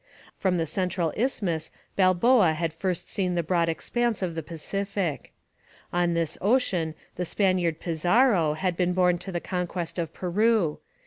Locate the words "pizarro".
7.79-8.55